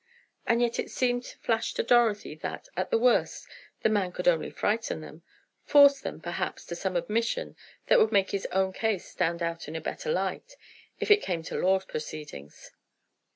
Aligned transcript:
And 0.47 0.63
yet 0.63 0.79
it 0.79 0.89
seemed 0.89 1.23
to 1.25 1.37
flash 1.37 1.75
to 1.75 1.83
Dorothy 1.83 2.33
that, 2.37 2.67
at 2.75 2.89
the 2.89 2.97
worst, 2.97 3.47
the 3.83 3.87
man 3.89 4.11
could 4.11 4.27
only 4.27 4.49
frighten 4.49 5.01
them—force 5.01 5.99
them, 6.01 6.19
perhaps, 6.19 6.65
to 6.65 6.75
some 6.75 6.95
admission 6.95 7.55
that 7.85 7.99
would 7.99 8.11
make 8.11 8.31
his 8.31 8.47
own 8.47 8.73
case 8.73 9.05
stand 9.05 9.43
out 9.43 9.67
in 9.67 9.75
a 9.75 9.79
better 9.79 10.11
light, 10.11 10.55
if 10.99 11.11
it 11.11 11.21
came 11.21 11.43
to 11.43 11.55
law 11.55 11.79
procedings. 11.81 12.71